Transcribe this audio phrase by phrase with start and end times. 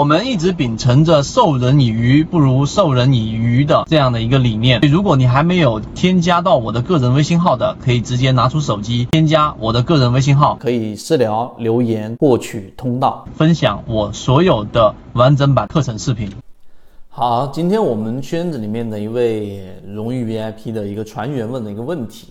[0.00, 4.80] 我们一直秉承着授人以鱼不如授人以渔的这样的一个理念。
[4.90, 16.30] 如果你还没有添加到我的个人微信号的，可以直接拿出手机添加我的个人微信号，可以私聊留言获取通道，分享我所有的完整版课程视频。
[17.10, 22.28] 好，今天我们圈子里面的一位荣誉 VIP 的一个船员问的一个问题，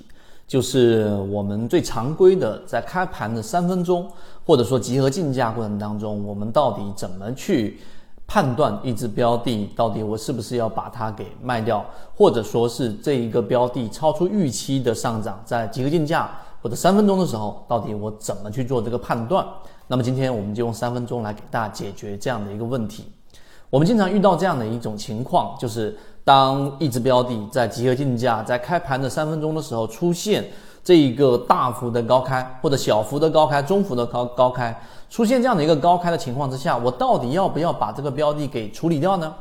[0.50, 4.10] 就是我们最常规的在开盘的三分钟，
[4.44, 7.80] 或者说集合竞价过程当中，我们到底怎么去
[8.26, 16.28] 判断一只标的到底我是不是要把它给卖掉，或者说是这一个标的超出预期的上涨，在集合竞价
[16.64, 19.46] 或者三分钟的时候，到底我怎么去做这个判断？
[19.86, 23.06] 那么今天我们就用三分钟来给大家解决这样的一个问题。
[23.70, 30.44] 我们经常遇到这样的一种情况，就是当一只标的在集合竞价在开盘的三分钟的时候出现
[30.84, 34.76] 这一个大幅的高开，或者小幅的高开、中幅的高高开，
[35.08, 39.32] 出现这样的一个高开的情况之下，我到底要不要把这个标的给处理掉呢？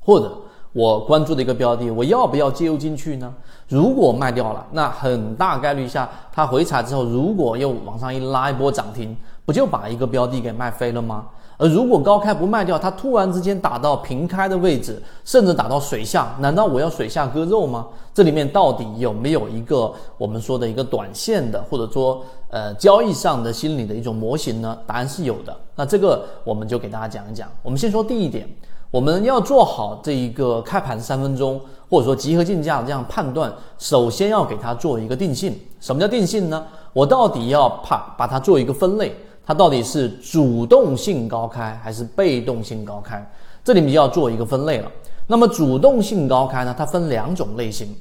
[0.00, 0.30] 或者
[0.74, 3.32] 我关注的一个标的，我要不要介入进去呢？
[3.68, 11.24] 如果卖掉了，那很大概率下它回踩之后，如果又往上一拉一波涨停，不就把一个标的给卖飞了吗？
[11.56, 17.86] 而如果高开不卖掉，它突然之间打到平开的位置，甚至打到水下，难道我要水下割肉吗？
[18.12, 24.76] 这里面到底有没有一个我们说的一个短线的，或者说呃交易上的心理的一种模型呢？
[24.86, 25.56] 答案是有的。
[25.76, 27.48] 那这个我们就给大家讲一讲。
[27.62, 28.48] 我们先说第一点，
[28.90, 35.56] 我们要做好这一个开盘三分钟，或者说集合竞价这样判断，首先要给它做一个定性。
[35.80, 36.64] 什么叫定性呢？
[36.92, 39.14] 我到底要怕把它做一个分类。
[39.46, 43.24] 它到底是主动性高开还是被动性高开？
[43.62, 44.90] 这里面就要做一个分类了。
[45.26, 46.74] 那么主动性高开呢？
[46.76, 47.94] 它分两种类型。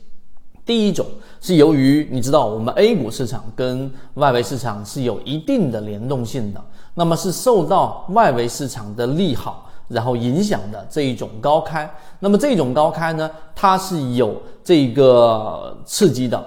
[0.66, 1.06] 第一种
[1.42, 6.62] 是由于你知道我们 A 股市场跟外围市场是有一定的联动性的，
[6.94, 11.90] 那么是受到外围市场的利好然后影响的这一种高开。
[12.20, 16.42] 那么这种高开呢，它是有这个刺激的。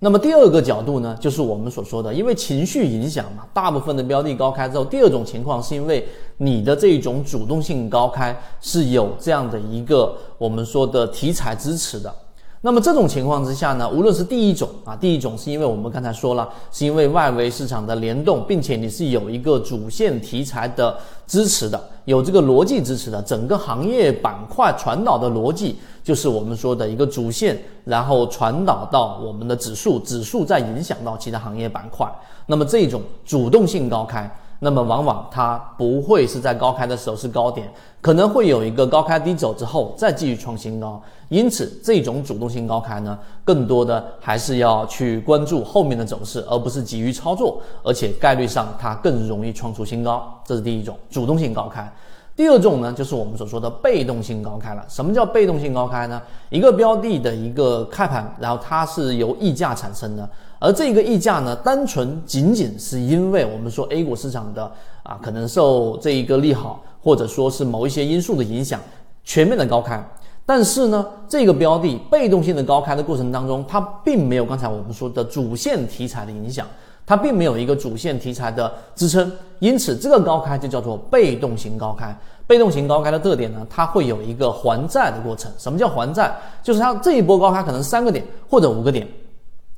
[0.00, 6.06] 那么第二个角度呢，就是我们所说的，因为情绪影响嘛，大部分的标的高开之后，第二种情况是因为
[6.36, 12.14] 你的这种主动性高开是有这样的一个我们说的题材支持的。
[12.60, 32.12] 那么这种情况之下呢，无论是第一种啊，第一种是因为我们刚才说了，是因为外围市场的联动，并且你是有一个主线题材的支持的，有这个逻辑支持的，整个行业板块传导的逻辑就是我们说的一个主线，然后传导到我们的指数，指数再影响到其他行业板块，
[32.46, 34.28] 那么这种主动性高开。
[34.60, 37.70] 那么往往它不会是在高开的时候是高点，
[38.00, 41.00] 可能会有一个高开低走之后再继续创新高。
[41.28, 50.40] 因此，这种主动性高开呢，更多的还是要去关注后面的走势，而不是急于操作，而且概率上它更容易创出新高。
[50.44, 51.90] 这是第一种主动性高开。
[52.38, 54.86] 第二种呢，就是我们所说的被动性高开了。
[54.88, 56.22] 什么叫被动性高开呢？
[56.50, 60.30] 一个标的的一个开盘，然后它是由溢价产生的。
[60.60, 64.70] 而这个溢价呢，单纯仅仅是因为我们说 A 股市场的
[65.02, 68.80] 啊，可能受这一个利好，或者说是某一些因素的影响，
[69.24, 70.00] 全面的高开。
[70.46, 76.64] 但是呢，这个标的被动性的高开的过程当中，它并没有刚才我们说的主线题材的影响，
[77.08, 82.14] 它并没有一个主线题材的支撑，因此这个高开就叫做被动型高开。
[82.46, 85.50] 被动型高开的特点呢，它会有一个还债的过程。
[85.56, 86.30] 什么叫还债？
[86.62, 89.08] 就是它这一波高开可能三个点或者五个点。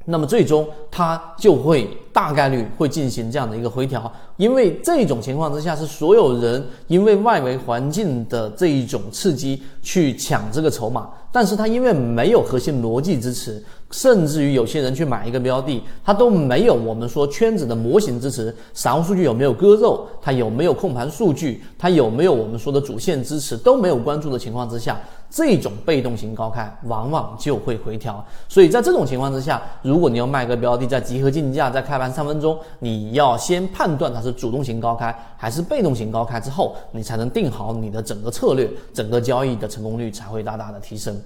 [0.04, 24.98] 那么最终它就会大概率会进行这样的一个回调，因为这种情况之下是所有人因为外围环境的这一种刺激去抢这个筹码，但是它因为没有核心逻辑支持，甚至于有些人去买一个标的，它都没有我们说圈子的模型支持，散户数据有没有割肉，它有没有控盘数据，它有没有我们说的主线支持都没有关注的情况之下。
[25.32, 41.16] 这种被动型高开往往就会回调，所以在这种情况之下，如果你要卖个标的，在集合竞价，在开盘三分钟，你要先判断它是主动型高开还是被动型高开之后，你才能定好你的整个策略，整个交易的成功率才会大大的提升。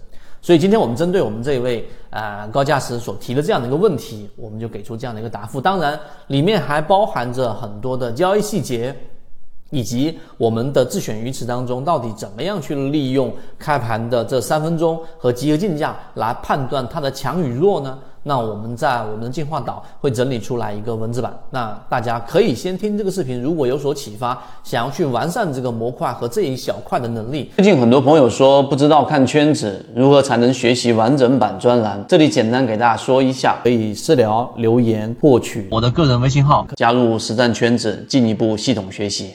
[0.45, 5.59] 所以今天我们针对我们这一位呃高价值所提的这样的一个问题，我们就给出这样的一个答复。
[5.59, 8.95] 当然，里面还包含着很多的交易细节。
[9.71, 17.99] 以及我们的自选鱼池当中，到底怎么样去利用开盘的这三分钟和集合竞价来判断它的强与弱呢？
[18.27, 27.53] 那我们在我们的进化岛会整理出来一个文字版，那大家可以先听这个视频，如果有所启发，想要去完善这个模块和这一小块的能力。
[27.57, 39.33] 最近很多朋友说不知道看圈子如何才能学习完整版专栏，这里简单给大家说一下，可以私聊留言获取我的个人微信号，加入实战圈子，进一步系统学习。